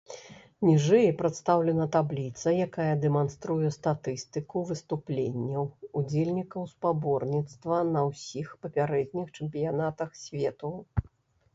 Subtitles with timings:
[0.67, 5.67] Ніжэй прадстаўлена табліца, якая дэманструе статыстыку выступленняў
[6.01, 10.73] удзельнікаў спаборніцтва на ўсіх папярэдніх чэмпіянатах свету.